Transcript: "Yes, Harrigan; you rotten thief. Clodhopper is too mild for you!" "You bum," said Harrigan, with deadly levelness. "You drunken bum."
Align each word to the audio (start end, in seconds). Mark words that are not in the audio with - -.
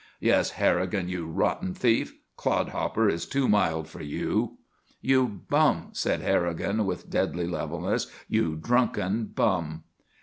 "Yes, 0.19 0.49
Harrigan; 0.53 1.09
you 1.09 1.27
rotten 1.27 1.75
thief. 1.75 2.15
Clodhopper 2.35 3.07
is 3.07 3.27
too 3.27 3.47
mild 3.47 3.87
for 3.87 4.01
you!" 4.01 4.57
"You 4.99 5.27
bum," 5.47 5.89
said 5.91 6.21
Harrigan, 6.23 6.87
with 6.87 7.07
deadly 7.11 7.45
levelness. 7.45 8.07
"You 8.27 8.55
drunken 8.55 9.25
bum." 9.25 9.83